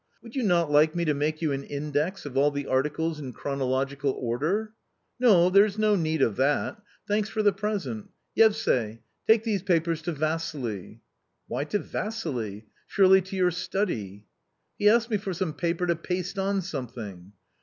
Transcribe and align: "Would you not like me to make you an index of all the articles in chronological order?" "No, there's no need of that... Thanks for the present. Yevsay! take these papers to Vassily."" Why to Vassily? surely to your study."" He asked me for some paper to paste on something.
"Would 0.23 0.35
you 0.35 0.41
not 0.41 0.71
like 0.71 0.95
me 0.95 1.05
to 1.05 1.13
make 1.13 1.43
you 1.43 1.51
an 1.51 1.63
index 1.63 2.25
of 2.25 2.35
all 2.35 2.49
the 2.49 2.65
articles 2.65 3.19
in 3.19 3.33
chronological 3.33 4.09
order?" 4.19 4.73
"No, 5.19 5.51
there's 5.51 5.77
no 5.77 5.95
need 5.95 6.23
of 6.23 6.37
that... 6.37 6.81
Thanks 7.07 7.29
for 7.29 7.43
the 7.43 7.53
present. 7.53 8.09
Yevsay! 8.35 8.97
take 9.27 9.43
these 9.43 9.61
papers 9.61 10.01
to 10.01 10.11
Vassily."" 10.11 11.01
Why 11.47 11.65
to 11.65 11.77
Vassily? 11.77 12.65
surely 12.87 13.21
to 13.21 13.35
your 13.35 13.51
study."" 13.51 14.25
He 14.79 14.89
asked 14.89 15.11
me 15.11 15.17
for 15.17 15.33
some 15.35 15.53
paper 15.53 15.85
to 15.85 15.95
paste 15.95 16.39
on 16.39 16.63
something. 16.63 17.33